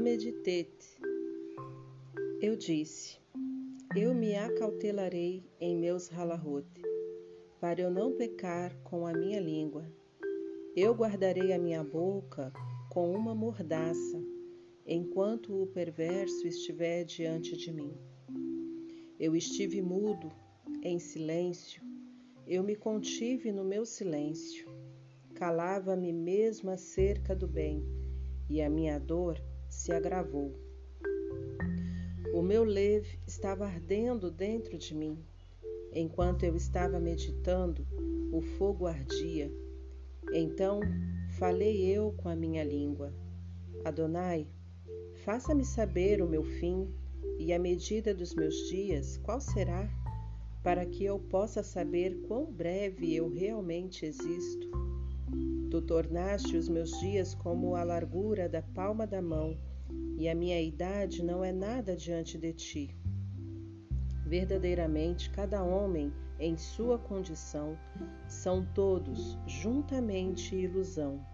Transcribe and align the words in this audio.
Lameditet. 0.00 0.98
Eu 2.40 2.56
disse: 2.56 3.18
Eu 3.94 4.14
me 4.14 4.34
acautelarei 4.34 5.44
em 5.60 5.76
meus 5.76 6.08
halahot, 6.08 6.66
para 7.60 7.82
eu 7.82 7.90
não 7.90 8.16
pecar 8.16 8.74
com 8.82 9.06
a 9.06 9.12
minha 9.12 9.38
língua. 9.38 9.84
Eu 10.74 10.94
guardarei 10.94 11.52
a 11.52 11.58
minha 11.58 11.84
boca 11.84 12.50
com 12.88 13.12
uma 13.12 13.34
mordaça, 13.34 14.24
enquanto 14.86 15.62
o 15.62 15.66
perverso 15.66 16.46
estiver 16.46 17.04
diante 17.04 17.54
de 17.54 17.70
mim. 17.70 17.92
Eu 19.18 19.36
estive 19.36 19.82
mudo, 19.82 20.32
em 20.82 20.98
silêncio, 20.98 21.82
eu 22.46 22.62
me 22.62 22.74
contive 22.74 23.52
no 23.52 23.64
meu 23.64 23.84
silêncio, 23.84 24.66
calava-me 25.34 26.10
mesmo 26.10 26.70
acerca 26.70 27.36
do 27.36 27.46
bem, 27.46 27.84
e 28.48 28.62
a 28.62 28.70
minha 28.70 28.98
dor 28.98 29.38
se 29.70 29.92
agravou. 29.92 30.52
O 32.34 32.42
meu 32.42 32.64
leve 32.64 33.18
estava 33.26 33.64
ardendo 33.64 34.30
dentro 34.30 34.76
de 34.76 34.94
mim. 34.94 35.18
Enquanto 35.92 36.44
eu 36.44 36.54
estava 36.54 37.00
meditando, 37.00 37.86
o 38.32 38.40
fogo 38.40 38.86
ardia. 38.86 39.50
Então 40.32 40.80
falei 41.38 41.86
eu 41.86 42.12
com 42.18 42.28
a 42.28 42.36
minha 42.36 42.62
língua: 42.62 43.14
Adonai, 43.84 44.46
faça-me 45.24 45.64
saber 45.64 46.20
o 46.20 46.28
meu 46.28 46.44
fim 46.44 46.92
e 47.38 47.52
a 47.52 47.58
medida 47.58 48.12
dos 48.12 48.34
meus 48.34 48.54
dias, 48.68 49.16
qual 49.18 49.40
será? 49.40 49.88
Para 50.62 50.84
que 50.84 51.04
eu 51.04 51.18
possa 51.18 51.62
saber 51.62 52.20
quão 52.28 52.52
breve 52.52 53.14
eu 53.14 53.28
realmente 53.28 54.04
existo. 54.04 54.89
Tu 55.70 55.80
tornaste 55.82 56.56
os 56.56 56.68
meus 56.68 56.98
dias 56.98 57.32
como 57.32 57.76
a 57.76 57.84
largura 57.84 58.48
da 58.48 58.60
palma 58.60 59.06
da 59.06 59.22
mão, 59.22 59.56
e 60.18 60.28
a 60.28 60.34
minha 60.34 60.60
idade 60.60 61.22
não 61.22 61.44
é 61.44 61.52
nada 61.52 61.94
diante 61.94 62.36
de 62.36 62.52
ti. 62.52 62.96
Verdadeiramente, 64.26 65.30
cada 65.30 65.62
homem 65.62 66.12
em 66.40 66.56
sua 66.56 66.98
condição 66.98 67.78
são 68.26 68.66
todos 68.74 69.38
juntamente 69.46 70.56
ilusão. 70.56 71.24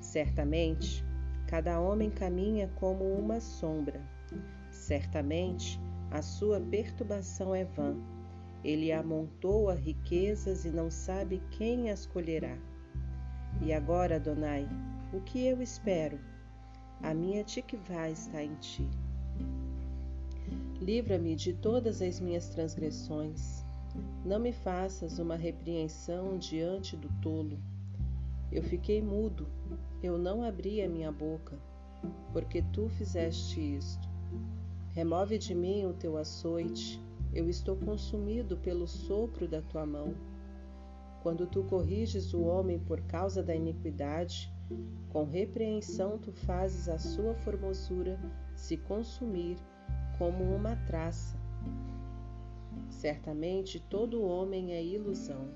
Certamente, 0.00 1.04
cada 1.46 1.80
homem 1.80 2.10
caminha 2.10 2.68
como 2.80 3.04
uma 3.04 3.38
sombra. 3.38 4.02
Certamente, 4.72 5.78
a 6.10 6.20
sua 6.20 6.60
perturbação 6.60 7.54
é 7.54 7.64
vã. 7.64 7.96
Ele 8.64 8.90
amontoa 8.90 9.74
riquezas 9.74 10.64
e 10.64 10.70
não 10.70 10.90
sabe 10.90 11.40
quem 11.52 11.88
as 11.88 12.06
colherá. 12.06 12.58
E 13.64 13.72
agora, 13.72 14.16
Adonai, 14.16 14.68
o 15.12 15.20
que 15.20 15.46
eu 15.46 15.62
espero? 15.62 16.18
A 17.00 17.14
minha 17.14 17.44
tikvá 17.44 18.10
está 18.10 18.42
em 18.42 18.54
ti. 18.56 18.88
Livra-me 20.80 21.36
de 21.36 21.52
todas 21.52 22.02
as 22.02 22.18
minhas 22.18 22.48
transgressões. 22.48 23.64
Não 24.24 24.40
me 24.40 24.52
faças 24.52 25.20
uma 25.20 25.36
repreensão 25.36 26.36
diante 26.38 26.96
do 26.96 27.08
tolo. 27.20 27.56
Eu 28.50 28.64
fiquei 28.64 29.00
mudo, 29.00 29.46
eu 30.02 30.18
não 30.18 30.42
abri 30.42 30.82
a 30.82 30.88
minha 30.88 31.12
boca, 31.12 31.56
porque 32.32 32.64
tu 32.72 32.88
fizeste 32.88 33.60
isto. 33.76 34.08
Remove 34.90 35.38
de 35.38 35.54
mim 35.54 35.86
o 35.86 35.92
teu 35.92 36.16
açoite, 36.18 37.00
eu 37.32 37.48
estou 37.48 37.76
consumido 37.76 38.56
pelo 38.56 38.88
sopro 38.88 39.46
da 39.46 39.62
tua 39.62 39.86
mão. 39.86 40.14
Quando 41.22 41.46
tu 41.46 41.62
corriges 41.62 42.34
o 42.34 42.42
homem 42.42 42.80
por 42.80 43.00
causa 43.02 43.44
da 43.44 43.54
iniquidade, 43.54 44.52
com 45.08 45.24
repreensão 45.24 46.18
tu 46.18 46.32
fazes 46.32 46.88
a 46.88 46.98
sua 46.98 47.34
formosura 47.36 48.18
se 48.56 48.76
consumir 48.76 49.56
como 50.18 50.42
uma 50.42 50.74
traça. 50.86 51.36
Certamente 52.90 53.78
todo 53.78 54.22
homem 54.22 54.72
é 54.72 54.82
ilusão. 54.82 55.48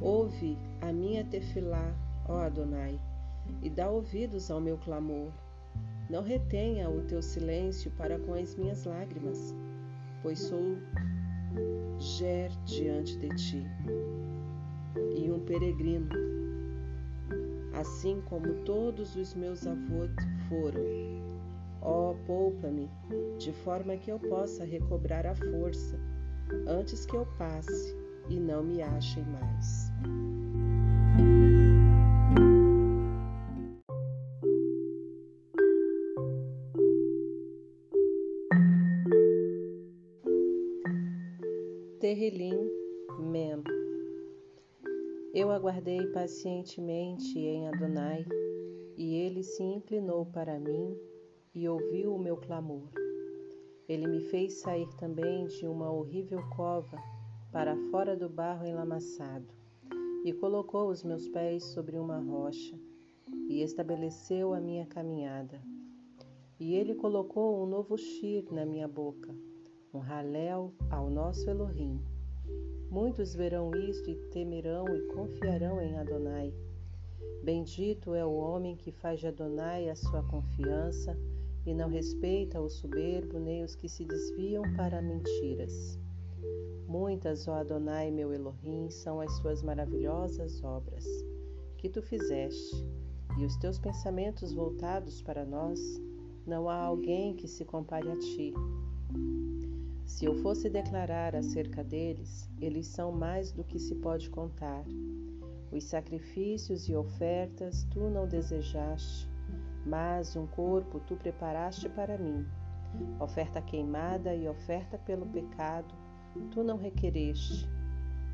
Ouve 0.00 0.58
a 0.80 0.92
minha 0.92 1.24
tefilá, 1.24 1.94
ó 2.28 2.40
Adonai, 2.40 3.00
e 3.62 3.70
dá 3.70 3.90
ouvidos 3.90 4.50
ao 4.50 4.60
meu 4.60 4.76
clamor. 4.76 5.32
Não 6.10 6.22
retenha 6.22 6.88
o 6.88 7.02
teu 7.02 7.22
silêncio 7.22 7.90
para 7.92 8.18
com 8.18 8.34
as 8.34 8.54
minhas 8.54 8.84
lágrimas, 8.84 9.54
pois 10.22 10.38
sou 10.38 10.76
ger 11.98 12.50
diante 12.64 13.18
de 13.18 13.28
ti 13.30 13.66
e 15.16 15.30
um 15.30 15.40
peregrino, 15.40 16.08
assim 17.72 18.20
como 18.26 18.54
todos 18.64 19.16
os 19.16 19.34
meus 19.34 19.66
avós 19.66 20.10
foram. 20.48 20.80
Ó, 21.80 22.10
oh, 22.10 22.14
poupa-me, 22.26 22.90
de 23.38 23.52
forma 23.52 23.96
que 23.96 24.10
eu 24.10 24.18
possa 24.18 24.64
recobrar 24.64 25.26
a 25.26 25.34
força, 25.34 25.98
antes 26.66 27.06
que 27.06 27.16
eu 27.16 27.26
passe 27.38 27.96
e 28.28 28.38
não 28.38 28.64
me 28.64 28.82
achem 28.82 29.24
mais. 29.24 29.92
Pacientemente 46.18 47.38
em 47.38 47.68
Adonai, 47.68 48.26
e 48.96 49.14
ele 49.14 49.44
se 49.44 49.62
inclinou 49.62 50.26
para 50.26 50.58
mim 50.58 50.98
e 51.54 51.68
ouviu 51.68 52.12
o 52.12 52.18
meu 52.18 52.36
clamor. 52.36 52.90
Ele 53.88 54.08
me 54.08 54.20
fez 54.22 54.54
sair 54.54 54.88
também 54.96 55.46
de 55.46 55.68
uma 55.68 55.92
horrível 55.92 56.42
cova 56.56 56.98
para 57.52 57.76
fora 57.92 58.16
do 58.16 58.28
barro 58.28 58.66
enlamaçado, 58.66 59.46
e 60.24 60.32
colocou 60.32 60.88
os 60.88 61.04
meus 61.04 61.28
pés 61.28 61.62
sobre 61.66 61.96
uma 61.96 62.18
rocha, 62.18 62.76
e 63.48 63.62
estabeleceu 63.62 64.52
a 64.52 64.60
minha 64.60 64.86
caminhada. 64.86 65.62
E 66.58 66.74
ele 66.74 66.96
colocou 66.96 67.62
um 67.62 67.66
novo 67.66 67.96
shir 67.96 68.44
na 68.52 68.66
minha 68.66 68.88
boca, 68.88 69.32
um 69.94 70.00
halel 70.00 70.72
ao 70.90 71.08
nosso 71.08 71.48
Elohim. 71.48 72.02
Muitos 72.90 73.34
verão 73.34 73.70
isto 73.74 74.10
e 74.10 74.14
temerão 74.30 74.86
e 74.94 75.00
confiarão 75.14 75.80
em 75.80 75.96
Adonai. 75.96 76.54
Bendito 77.42 78.14
é 78.14 78.24
o 78.24 78.32
homem 78.32 78.76
que 78.76 78.90
faz 78.90 79.20
de 79.20 79.26
Adonai 79.26 79.88
a 79.88 79.94
sua 79.94 80.22
confiança 80.22 81.16
e 81.66 81.74
não 81.74 81.88
respeita 81.88 82.60
o 82.60 82.68
soberbo 82.70 83.38
nem 83.38 83.62
os 83.62 83.74
que 83.74 83.88
se 83.88 84.04
desviam 84.04 84.62
para 84.74 85.02
mentiras. 85.02 85.98
Muitas, 86.86 87.46
ó 87.46 87.54
Adonai, 87.54 88.10
meu 88.10 88.32
Elohim, 88.32 88.90
são 88.90 89.20
as 89.20 89.32
suas 89.36 89.62
maravilhosas 89.62 90.64
obras 90.64 91.04
que 91.78 91.88
tu 91.88 92.02
fizeste, 92.02 92.84
e 93.38 93.44
os 93.44 93.56
teus 93.56 93.78
pensamentos 93.78 94.52
voltados 94.52 95.22
para 95.22 95.44
nós, 95.44 95.80
não 96.44 96.68
há 96.68 96.74
alguém 96.74 97.36
que 97.36 97.46
se 97.46 97.64
compare 97.64 98.10
a 98.10 98.18
ti. 98.18 98.52
Se 100.08 100.24
eu 100.24 100.34
fosse 100.36 100.70
declarar 100.70 101.36
acerca 101.36 101.84
deles, 101.84 102.50
eles 102.58 102.86
são 102.86 103.12
mais 103.12 103.52
do 103.52 103.62
que 103.62 103.78
se 103.78 103.94
pode 103.96 104.30
contar. 104.30 104.82
Os 105.70 105.84
sacrifícios 105.84 106.88
e 106.88 106.96
ofertas 106.96 107.84
tu 107.90 108.08
não 108.08 108.26
desejaste, 108.26 109.28
mas 109.84 110.34
um 110.34 110.46
corpo 110.46 110.98
tu 111.00 111.14
preparaste 111.14 111.90
para 111.90 112.16
mim. 112.16 112.44
Oferta 113.20 113.60
queimada 113.60 114.34
e 114.34 114.48
oferta 114.48 114.96
pelo 114.96 115.26
pecado 115.26 115.94
tu 116.50 116.64
não 116.64 116.78
requereste. 116.78 117.68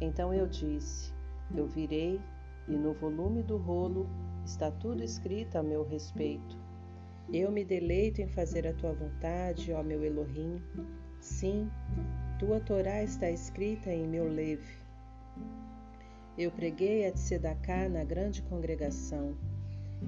Então 0.00 0.32
eu 0.32 0.46
disse: 0.46 1.12
Eu 1.54 1.66
virei, 1.66 2.20
e 2.68 2.76
no 2.76 2.94
volume 2.94 3.42
do 3.42 3.56
rolo 3.56 4.08
está 4.44 4.70
tudo 4.70 5.02
escrito 5.02 5.56
a 5.56 5.62
meu 5.62 5.82
respeito. 5.82 6.56
Eu 7.32 7.50
me 7.50 7.64
deleito 7.64 8.22
em 8.22 8.28
fazer 8.28 8.64
a 8.64 8.72
tua 8.72 8.92
vontade, 8.92 9.72
ó 9.72 9.82
meu 9.82 10.04
Elohim, 10.04 10.62
Sim, 11.24 11.70
tua 12.38 12.60
Torá 12.60 13.02
está 13.02 13.30
escrita 13.30 13.90
em 13.90 14.06
meu 14.06 14.28
leve. 14.28 14.76
Eu 16.36 16.50
preguei 16.50 17.06
a 17.06 17.12
Tzedaká 17.12 17.88
na 17.88 18.04
grande 18.04 18.42
congregação. 18.42 19.34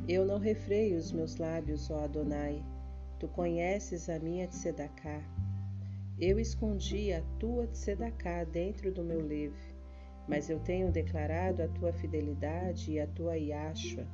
Eu 0.07 0.27
não 0.27 0.39
refreio 0.39 0.99
os 0.99 1.11
meus 1.13 1.37
lábios, 1.37 1.91
ó 1.91 2.05
Adonai. 2.05 2.63
Tu 3.19 3.27
conheces 3.29 4.11
a 4.11 4.19
minha 4.19 4.47
Tzedaká. 4.47 5.23
Eu 6.21 6.39
escondi 6.39 7.15
a 7.15 7.23
tua 7.41 7.67
Tzedaká 7.69 8.45
dentro 8.45 8.93
do 8.93 9.03
meu 9.03 9.23
leve, 9.23 9.75
mas 10.29 10.51
eu 10.51 10.61
tenho 10.61 10.93
declarado 10.93 11.63
a 11.63 11.69
tua 11.69 11.95
fidelidade 11.95 12.93
e 12.93 13.01
a 13.01 13.07
tua 13.07 13.39
Yashua. 13.39 14.07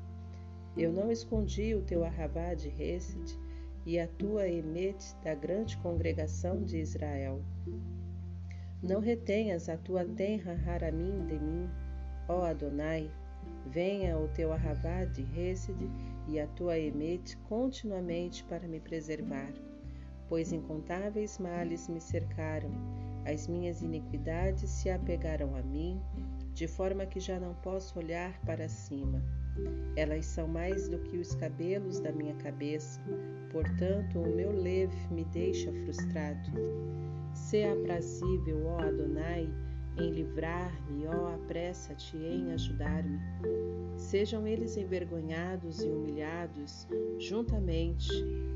Eu 0.77 0.93
não 0.93 1.11
escondi 1.11 1.75
o 1.75 1.83
teu 1.83 2.05
Arravá 2.05 2.55
de 2.55 2.69
Hesed, 2.69 3.37
e 3.85 3.99
a 3.99 4.07
tua 4.07 4.49
Emet 4.49 5.15
da 5.23 5.35
grande 5.35 5.77
congregação 5.79 6.63
de 6.63 6.79
Israel. 6.79 7.43
Não 8.83 9.01
retenhas 9.01 9.69
a 9.69 9.77
tua 9.77 10.05
tenra 10.05 10.59
haramim 10.67 11.27
de 11.27 11.39
mim, 11.39 11.69
ó 12.29 12.45
Adonai, 12.45 13.11
Venha 13.67 14.19
o 14.19 14.29
teu 14.29 14.53
Arravá 14.53 15.05
de 15.05 15.23
Hesed 15.23 15.77
e 16.29 16.39
a 16.39 16.47
tua 16.49 16.79
Emet 16.79 17.37
continuamente 17.49 18.45
para 18.45 18.67
me 18.69 18.81
preservar, 18.81 19.53
pois 20.29 20.53
incontáveis 20.53 21.39
males 21.39 21.89
me 21.89 22.01
cercaram, 22.01 22.71
as 23.25 23.47
minhas 23.47 23.83
iniquidades 23.83 24.69
se 24.69 24.91
apegaram 24.91 25.57
a 25.57 25.63
mim, 25.63 26.01
de 26.53 26.67
forma 26.67 27.07
que 27.07 27.21
já 27.21 27.39
não 27.39 27.55
posso 27.55 27.99
olhar 27.99 28.39
para 28.45 28.69
cima. 28.69 29.23
Elas 29.97 30.27
são 30.27 30.49
mais 30.49 30.89
do 30.89 30.99
que 30.99 31.19
os 31.19 31.35
cabelos 31.35 32.01
da 32.01 32.13
minha 32.13 32.35
cabeça, 32.37 33.01
portanto 33.51 34.19
o 34.19 34.35
meu 34.35 34.51
leve 34.53 34.97
me 35.11 35.25
deixa 35.27 35.73
frustrado. 35.73 36.51
Se 37.35 37.65
aprazível, 37.65 38.67
ó 38.67 38.81
Adonai, 38.81 39.49
em 39.99 40.11
livrar-me, 40.11 41.07
ó, 41.07 41.35
apressa-te 41.35 42.17
em 42.17 42.53
ajudar-me. 42.53 43.21
Sejam 43.97 44.47
eles 44.47 44.77
envergonhados 44.77 45.83
e 45.83 45.89
humilhados 45.89 46.89
juntamente, 47.19 48.09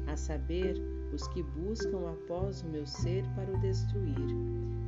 a 0.07 0.17
saber, 0.17 0.77
os 1.13 1.29
que 1.29 1.43
buscam 1.43 2.11
após 2.11 2.63
o 2.63 2.69
meu 2.69 2.87
ser 2.87 3.25
para 3.35 3.51
o 3.51 3.61
destruir. 3.61 4.29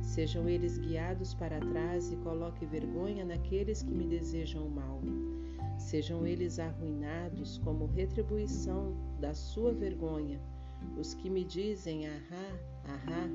Sejam 0.01 0.49
eles 0.49 0.77
guiados 0.77 1.33
para 1.33 1.59
trás 1.59 2.11
e 2.11 2.15
coloque 2.17 2.65
vergonha 2.65 3.23
naqueles 3.23 3.83
que 3.83 3.93
me 3.93 4.05
desejam 4.05 4.67
mal. 4.69 5.01
Sejam 5.79 6.27
eles 6.27 6.59
arruinados 6.59 7.57
como 7.57 7.87
retribuição 7.87 8.95
da 9.19 9.33
sua 9.33 9.73
vergonha, 9.73 10.39
os 10.97 11.15
que 11.15 11.29
me 11.29 11.43
dizem 11.43 12.05
ahá, 12.07 12.59
ahá, 12.85 13.29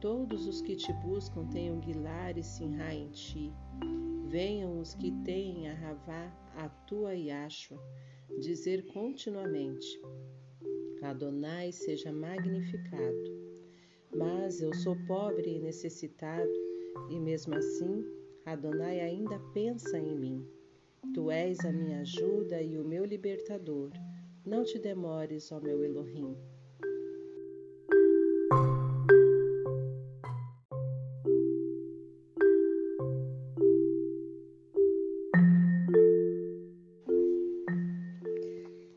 Todos 0.00 0.46
os 0.46 0.62
que 0.62 0.74
te 0.76 0.90
buscam 0.94 1.46
tenham 1.48 1.78
Guilar 1.78 2.38
e 2.38 2.42
Sinra 2.42 2.94
em 2.94 3.10
ti. 3.10 3.52
Venham 4.28 4.80
os 4.80 4.94
que 4.94 5.12
têm 5.24 5.68
a 5.68 5.74
a 6.56 6.68
tua 6.86 7.14
Yashua, 7.14 7.78
dizer 8.38 8.86
continuamente: 8.86 10.00
Adonai 11.02 11.70
seja 11.70 12.10
magnificado. 12.10 13.40
Mas 14.16 14.62
eu 14.62 14.72
sou 14.72 14.96
pobre 15.06 15.56
e 15.56 15.60
necessitado, 15.60 16.50
e 17.10 17.20
mesmo 17.20 17.54
assim, 17.54 18.02
Adonai 18.46 19.00
ainda 19.00 19.38
pensa 19.52 19.98
em 19.98 20.16
mim. 20.16 20.48
Tu 21.14 21.30
és 21.30 21.58
a 21.64 21.72
minha 21.72 22.00
ajuda 22.00 22.62
e 22.62 22.78
o 22.78 22.84
meu 22.84 23.04
libertador. 23.04 23.90
Não 24.46 24.62
te 24.64 24.78
demores, 24.78 25.50
ó 25.50 25.60
meu 25.60 25.82
Elohim. 25.82 26.36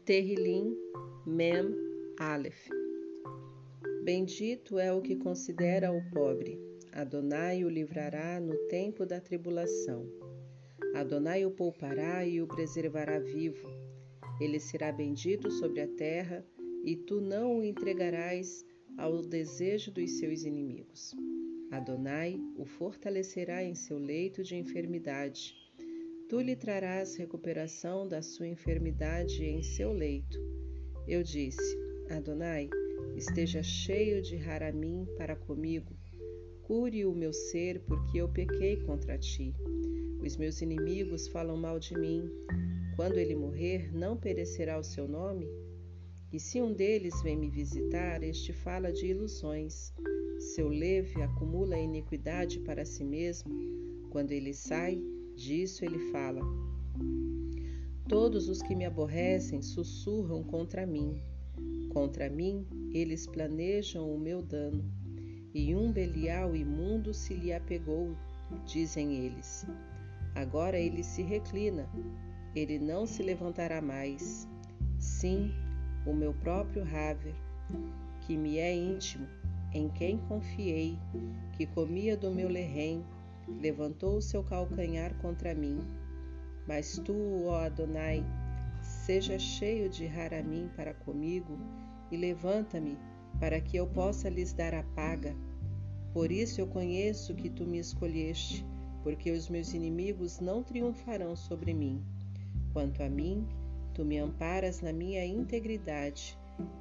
Terrilim 0.06 0.78
Mem 1.26 1.74
Aleph. 2.20 2.68
Bendito 4.04 4.78
é 4.78 4.94
o 4.94 5.02
que 5.02 5.16
considera 5.16 5.92
o 5.92 6.02
pobre. 6.12 6.60
Adonai 6.92 7.64
o 7.64 7.70
livrará 7.70 8.40
no 8.40 8.56
tempo 8.68 9.06
da 9.06 9.20
tribulação. 9.20 10.23
Adonai 10.94 11.46
o 11.46 11.52
poupará 11.52 12.26
e 12.26 12.42
o 12.42 12.48
preservará 12.48 13.20
vivo. 13.20 13.68
Ele 14.40 14.60
será 14.60 14.92
bendito 14.92 15.50
sobre 15.52 15.82
a 15.82 15.88
terra, 15.88 16.46
e 16.86 16.96
tu 16.96 17.22
não 17.22 17.60
o 17.60 17.64
entregarás 17.64 18.66
ao 18.98 19.22
desejo 19.22 19.92
dos 19.92 20.20
seus 20.20 20.44
inimigos. 20.44 21.16
Adonai 21.72 22.40
o 22.58 22.66
fortalecerá 22.66 23.64
em 23.64 23.74
seu 23.74 23.98
leito 23.98 24.44
de 24.44 24.56
enfermidade 24.56 25.56
Tu 26.34 26.40
lhe 26.40 26.56
trarás 26.56 27.16
recuperação 27.16 28.08
da 28.08 28.22
sua 28.24 28.48
enfermidade 28.48 29.46
em 29.46 29.62
seu 29.62 29.94
leito. 29.94 30.40
Eu 31.08 31.22
disse: 31.22 31.78
Adonai, 32.10 32.70
esteja 33.16 33.62
cheio 33.62 34.20
de 34.20 34.38
haramim 34.38 35.06
para 35.16 35.36
comigo. 35.36 35.96
Cure 36.64 37.06
o 37.06 37.14
meu 37.14 37.32
ser, 37.32 37.80
porque 37.82 38.18
eu 38.18 38.28
pequei 38.28 38.78
contra 38.78 39.18
ti. 39.18 39.54
Os 40.22 40.38
meus 40.38 40.62
inimigos 40.62 41.28
falam 41.28 41.58
mal 41.58 41.80
de 41.80 41.94
mim. 41.98 42.30
Quando 42.96 43.18
ele 43.18 43.36
morrer, 43.36 43.96
não 43.96 44.18
perecerá 44.18 44.78
o 44.78 44.84
seu 44.84 45.08
nome? 45.08 45.48
E 46.32 46.40
se 46.40 46.62
um 46.62 46.74
deles 46.74 47.22
vem 47.22 47.38
me 47.38 47.50
visitar, 47.50 48.24
este 48.24 48.52
fala 48.52 48.92
de 48.92 49.08
ilusões. 49.08 49.94
Seu 50.40 50.70
leve 50.70 51.22
acumula 51.22 51.78
iniquidade 51.78 52.60
para 52.60 52.86
si 52.86 53.04
mesmo. 53.04 53.54
Quando 54.10 54.32
ele 54.32 54.54
sai, 54.54 55.02
Disso 55.36 55.84
ele 55.84 56.00
fala: 56.12 56.42
Todos 58.08 58.48
os 58.48 58.62
que 58.62 58.76
me 58.76 58.86
aborrecem 58.86 59.62
sussurram 59.62 60.44
contra 60.44 60.86
mim. 60.86 61.22
Contra 61.90 62.30
mim 62.30 62.66
eles 62.94 63.26
planejam 63.26 64.14
o 64.14 64.20
meu 64.20 64.42
dano. 64.42 65.03
E 65.54 65.76
um 65.76 65.92
belial 65.92 66.56
imundo 66.56 67.14
se 67.14 67.36
lhe 67.36 67.54
apegou, 67.54 68.16
dizem 68.66 69.14
eles. 69.14 69.68
Agora 70.34 70.80
ele 70.80 71.04
se 71.04 71.22
reclina, 71.22 71.88
ele 72.56 72.80
não 72.80 73.06
se 73.06 73.22
levantará 73.22 73.80
mais. 73.80 74.48
Sim, 74.98 75.54
o 76.08 76.14
meu 76.14 76.34
próprio 76.34 76.82
Haver, 76.84 77.36
que 78.22 78.36
me 78.36 78.58
é 78.58 78.76
íntimo, 78.76 79.28
em 79.72 79.90
quem 79.90 80.18
confiei, 80.18 80.98
que 81.56 81.68
comia 81.68 82.18
do 82.18 82.32
meu 82.32 82.50
lerrém, 82.50 83.06
levantou 83.62 84.18
o 84.18 84.22
seu 84.22 84.44
calcanhar 84.44 85.14
contra 85.16 85.54
mim. 85.54 85.80
Mas 86.68 86.98
tu, 86.98 87.46
ó 87.46 87.66
Adonai, 87.66 88.26
seja 88.82 89.38
cheio 89.38 89.88
de 89.88 90.08
haramim 90.08 90.70
para 90.76 90.94
comigo 90.94 91.60
e 92.12 92.18
levanta-me 92.18 92.98
para 93.40 93.60
que 93.60 93.78
eu 93.78 93.88
possa 93.88 94.30
lhes 94.30 94.54
dar 94.54 94.74
a 94.74 94.84
paga. 94.84 95.36
Por 96.14 96.32
isso 96.32 96.62
eu 96.62 96.68
conheço 96.68 97.34
que 97.34 97.50
tu 97.50 97.66
me 97.66 97.80
escolheste, 97.80 98.66
porque 99.02 99.32
os 99.32 99.50
meus 99.50 99.74
inimigos 99.74 100.40
não 100.40 100.64
triunfarão 100.64 101.36
sobre 101.36 101.74
mim. 101.74 102.02
Quanto 102.72 103.04
a 103.04 103.10
mim, 103.10 103.48
tu 103.94 104.06
me 104.06 104.18
amparas 104.18 104.82
na 104.82 104.94
minha 104.94 105.26
integridade 105.26 106.38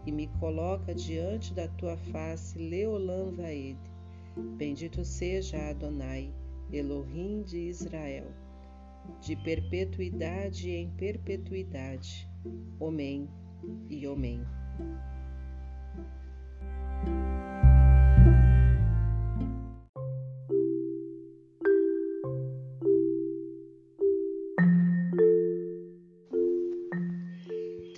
e 0.06 0.12
me 0.12 0.26
coloca 0.38 0.94
diante 0.94 1.54
da 1.54 1.68
tua 1.68 1.96
face, 1.96 2.58
Leolam 2.58 3.32
Vaed. 3.32 3.78
Bendito 4.56 5.04
seja 5.04 5.70
Adonai 5.70 6.32
Elohim 6.72 7.42
de 7.42 7.68
Israel, 7.68 8.26
de 9.20 9.36
perpetuidade 9.36 10.70
em 10.70 10.90
perpetuidade. 10.92 12.26
Amém 12.80 13.28
e 13.90 14.06
Amém. 14.06 14.40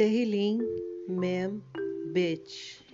Terrilim 0.04 0.58
Mem 1.08 1.62
Bet. 2.12 2.84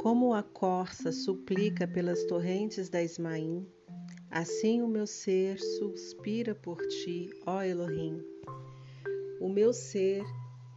Como 0.00 0.34
a 0.34 0.42
corça 0.42 1.12
suplica 1.12 1.86
pelas 1.86 2.24
torrentes 2.24 2.88
da 2.88 3.00
Ismaim, 3.00 3.64
Assim 4.28 4.82
o 4.82 4.88
meu 4.88 5.06
ser 5.06 5.60
suspira 5.60 6.52
por 6.52 6.84
ti, 6.84 7.30
ó 7.46 7.62
Elohim. 7.62 8.20
O 9.40 9.48
meu 9.48 9.72
ser 9.72 10.24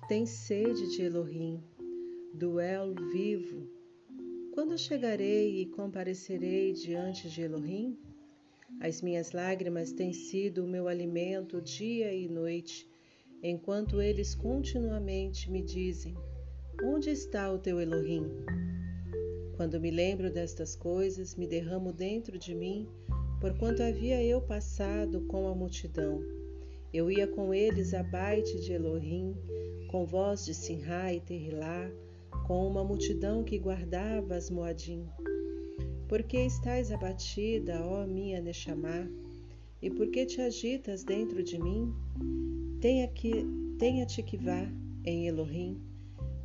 tem 0.08 0.28
sede 0.28 0.96
de 0.96 1.02
Elohim, 1.02 1.64
do 2.36 2.60
El 2.60 2.94
vivo. 3.12 3.68
Quando 4.54 4.78
chegarei 4.78 5.64
e 5.64 5.66
comparecerei 5.66 6.74
diante 6.74 7.28
de 7.28 7.42
Elohim? 7.42 7.98
As 8.80 9.02
minhas 9.02 9.32
lágrimas 9.32 9.92
têm 9.92 10.14
sido 10.14 10.64
o 10.64 10.68
meu 10.68 10.88
alimento 10.88 11.60
dia 11.60 12.14
e 12.14 12.30
noite, 12.30 12.91
enquanto 13.44 14.02
eles 14.02 14.36
continuamente 14.36 15.52
me 15.52 15.62
dizem: 15.62 16.16
Onde 16.84 17.10
está 17.10 17.52
o 17.52 17.60
teu 17.60 17.80
Elohim? 17.80 18.28
Quando 19.56 19.80
me 19.80 19.92
lembro 19.92 20.32
destas 20.32 20.76
coisas, 20.76 21.36
me 21.36 21.48
derramo 21.48 21.94
dentro 21.94 22.38
de 22.38 22.56
mim 22.56 22.88
porquanto 23.42 23.82
havia 23.82 24.24
eu 24.24 24.40
passado 24.40 25.22
com 25.22 25.48
a 25.48 25.56
multidão. 25.56 26.24
Eu 26.94 27.10
ia 27.10 27.28
com 27.28 27.52
eles 27.52 27.92
a 27.92 28.04
baite 28.04 28.62
de 28.62 28.74
Elohim, 28.74 29.36
com 29.90 30.06
voz 30.06 30.46
de 30.46 30.54
Sinra 30.54 31.12
e 31.12 31.20
Terrilá, 31.20 31.90
com 32.46 32.68
uma 32.68 32.84
multidão 32.84 33.44
que 33.44 33.58
guardava 33.58 34.36
as 34.36 34.52
Moadim. 34.52 35.08
Por 36.08 36.22
que 36.22 36.38
estás 36.38 36.92
abatida, 36.92 37.82
ó 37.84 38.06
minha 38.06 38.40
Nechamá? 38.40 39.10
E 39.82 39.90
por 39.90 40.12
que 40.12 40.24
te 40.28 40.40
agitas 40.40 41.04
dentro 41.04 41.42
de 41.42 41.58
mim? 41.58 41.92
Tenha 42.82 43.08
que 43.08 43.46
tenha-te 43.78 44.24
que 44.24 44.38
vá 44.38 44.68
em 45.06 45.28
Elohim, 45.28 45.80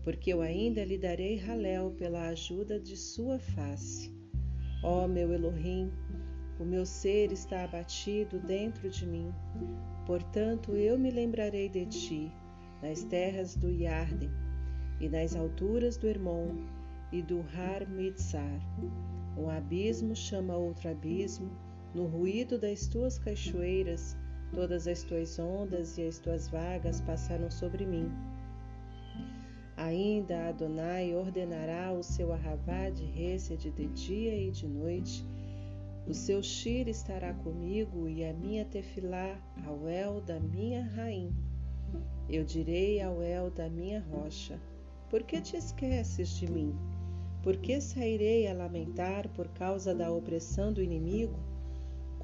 porque 0.05 0.31
eu 0.31 0.43
ainda 0.43 0.85
lhe 0.85 0.99
darei 0.99 1.39
Halel 1.39 1.93
pela 1.93 2.29
ajuda 2.29 2.79
de 2.79 2.95
sua 2.95 3.39
face. 3.39 4.15
Ó 4.83 5.09
meu 5.09 5.33
Elohim, 5.33 5.91
O 6.59 6.65
meu 6.65 6.87
ser 6.87 7.33
está 7.33 7.65
abatido 7.65 8.39
dentro 8.39 8.89
de 8.89 9.07
mim. 9.07 9.33
Portanto, 10.07 10.73
eu 10.73 10.99
me 10.99 11.11
lembrarei 11.11 11.69
de 11.69 11.85
ti 11.87 12.33
nas 12.83 13.03
terras 13.05 13.55
do 13.57 13.71
Iarden 13.71 14.31
e 15.01 15.09
nas 15.09 15.37
alturas 15.37 15.97
do 15.97 16.07
Hermon 16.07 16.67
e 17.13 17.23
do 17.23 17.41
Har 17.55 17.89
Mitzar. 17.89 18.61
Um 19.37 19.51
abismo 19.51 20.17
chama 20.17 20.57
outro 20.57 20.91
abismo, 20.91 21.51
no 21.95 22.07
ruído 22.07 22.59
das 22.59 22.87
tuas 22.87 23.19
cachoeiras, 23.19 24.17
todas 24.57 24.89
as 24.89 25.03
tuas 25.03 25.39
ondas 25.39 25.99
e 25.99 26.09
as 26.09 26.19
tuas 26.19 26.49
vagas 26.49 27.03
passaram 27.03 27.51
sobre 27.51 27.85
mim. 27.85 28.11
Ainda 29.77 30.49
Adonai 30.49 31.15
ordenará 31.15 31.93
o 31.93 32.03
seu 32.03 32.33
arravá 32.33 32.89
de 32.89 33.05
rêssede 33.05 33.71
de 33.71 33.87
dia 33.89 34.35
e 34.35 34.51
de 34.51 34.67
noite, 34.67 35.23
o 36.09 36.15
seu 36.15 36.43
shir 36.43 36.89
estará 36.89 37.35
comigo 37.35 38.09
e 38.09 38.25
a 38.25 38.33
minha 38.33 38.65
tefilá 38.65 39.39
ao 39.67 39.87
el 39.91 40.23
da 40.23 40.41
minha 40.41 40.83
rainha. 40.87 41.37
Eu 42.27 42.43
direi 42.43 43.03
ao 43.03 43.23
el 43.23 43.51
da 43.51 43.69
minha 43.69 44.01
rocha: 44.11 44.59
Por 45.11 45.23
que 45.25 45.39
te 45.39 45.59
esqueces 45.59 46.31
de 46.31 46.51
mim? 46.51 46.75
Por 47.43 47.59
que 47.59 47.79
sairei 47.79 48.49
a 48.49 48.55
lamentar 48.55 49.29
por 49.35 49.49
causa 49.49 49.95
da 49.95 50.11
opressão 50.11 50.73
do 50.73 50.83
inimigo? 50.83 51.56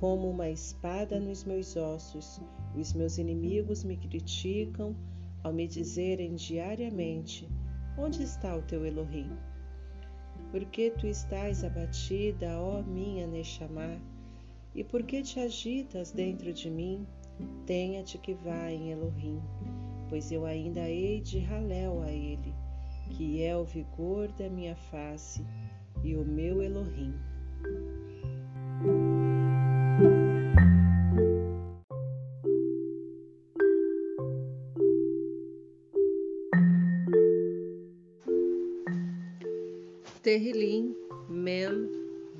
Como 0.02 0.30
uma 0.30 0.50
espada 0.50 1.20
nos 1.20 1.44
meus 1.44 1.76
ossos, 1.76 2.40
os 2.76 2.92
meus 2.92 3.18
inimigos 3.18 3.84
me 3.84 3.96
criticam 3.96 4.96
ao 5.44 5.52
me 5.52 5.68
dizerem 5.68 6.34
diariamente: 6.34 7.48
Onde 7.96 8.24
está 8.24 8.56
o 8.56 8.62
teu 8.62 8.84
Elohim? 8.84 9.30
Por 10.50 10.64
que 10.64 10.90
tu 10.90 11.06
estás 11.06 11.62
abatida, 11.62 12.60
ó 12.60 12.82
minha 12.82 13.28
Neshama? 13.28 14.02
E 14.74 14.82
por 14.82 15.04
que 15.04 15.22
te 15.22 15.38
agitas 15.38 16.10
dentro 16.10 16.52
de 16.52 16.68
mim? 16.68 17.06
Tenha-te 17.64 18.18
que 18.18 18.34
vá 18.34 18.72
em 18.72 18.90
Elohim, 18.90 19.40
pois 20.08 20.32
eu 20.32 20.44
ainda 20.44 20.80
hei 20.80 21.20
de 21.20 21.38
raléu 21.38 22.02
a 22.02 22.10
ele, 22.10 22.52
que 23.12 23.40
é 23.44 23.56
o 23.56 23.62
vigor 23.62 24.32
da 24.32 24.50
minha 24.50 24.74
face 24.74 25.46
e 26.02 26.16
o 26.16 26.24
meu 26.24 26.60
Elohim. 26.60 27.14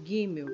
Gimel. 0.05 0.49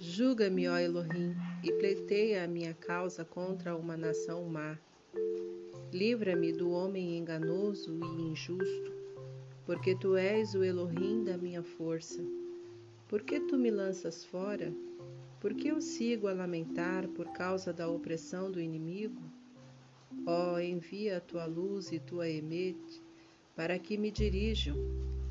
Julga-me, 0.00 0.66
ó 0.68 0.78
Elohim, 0.78 1.36
e 1.62 1.70
pleiteia 1.72 2.42
a 2.42 2.48
minha 2.48 2.74
causa 2.74 3.24
contra 3.24 3.76
uma 3.76 3.96
nação 3.96 4.44
má. 4.48 4.76
Livra-me 5.92 6.52
do 6.52 6.70
homem 6.70 7.16
enganoso 7.16 8.00
e 8.02 8.22
injusto, 8.22 8.92
porque 9.64 9.94
tu 9.94 10.16
és 10.16 10.56
o 10.56 10.64
Elohim 10.64 11.22
da 11.22 11.38
minha 11.38 11.62
força. 11.62 12.20
Por 13.06 13.22
que 13.22 13.38
tu 13.38 13.56
me 13.56 13.70
lanças 13.70 14.24
fora? 14.24 14.72
Por 15.38 15.54
que 15.54 15.68
eu 15.68 15.80
sigo 15.80 16.26
a 16.26 16.32
lamentar 16.32 17.06
por 17.06 17.32
causa 17.32 17.72
da 17.72 17.88
opressão 17.88 18.50
do 18.50 18.60
inimigo? 18.60 19.22
Ó, 20.26 20.58
envia 20.58 21.18
a 21.18 21.20
tua 21.20 21.46
luz 21.46 21.92
e 21.92 22.00
tua 22.00 22.28
emete, 22.28 23.00
para 23.58 23.76
que 23.76 23.98
me 23.98 24.12
dirijam 24.12 24.76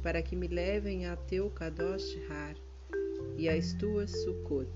para 0.04 0.22
que 0.22 0.36
me 0.36 0.48
levem 0.48 1.06
a 1.06 1.16
teu 1.16 1.50
Kadosh 1.50 2.18
Har 2.30 2.58
e 3.38 3.48
às 3.48 3.74
tuas 3.74 4.12
Sukkot. 4.12 4.68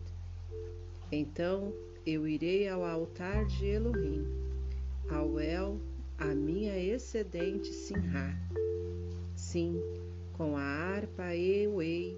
Então 1.12 1.74
eu 2.06 2.26
irei 2.26 2.70
ao 2.70 2.86
altar 2.86 3.46
de 3.46 3.66
Elohim, 3.66 4.26
ao 5.10 5.38
El, 5.38 5.82
a 6.18 6.34
minha 6.34 6.78
excedente 6.78 7.74
Sinhá. 7.74 8.40
Sim, 9.36 9.82
com 10.32 10.56
a 10.56 10.64
harpa 10.64 11.36
eu 11.36 11.82
hei 11.82 12.18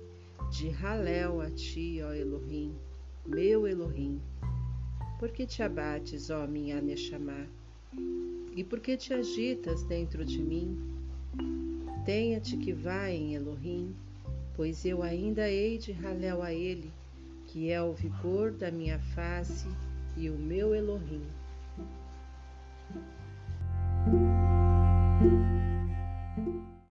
de 0.52 0.70
Halel 0.70 1.42
a 1.42 1.50
ti, 1.50 2.00
ó 2.04 2.14
Elohim, 2.14 2.76
meu 3.26 3.66
Elohim. 3.66 4.22
Por 5.18 5.32
que 5.32 5.48
te 5.48 5.64
abates, 5.64 6.30
ó 6.30 6.46
minha 6.46 6.80
Neshama? 6.80 7.48
E 8.56 8.64
por 8.64 8.80
que 8.80 8.96
te 8.96 9.16
agitas 9.16 9.82
dentro 9.82 10.24
de 10.24 10.40
mim? 10.40 11.03
Tenha-te 12.06 12.58
que 12.58 12.74
vá 12.74 13.10
em 13.10 13.34
Elohim, 13.34 13.96
pois 14.56 14.84
eu 14.84 15.02
ainda 15.02 15.50
hei 15.50 15.78
de 15.78 15.94
raléu 15.94 16.44
a 16.44 16.54
ele, 16.54 16.92
que 17.48 17.72
é 17.72 17.82
o 17.82 17.94
vigor 17.94 18.52
da 18.52 18.70
minha 18.70 19.00
face 19.00 19.68
e 20.18 20.30
o 20.30 20.38
meu 20.38 20.76
Elohim. 20.76 21.24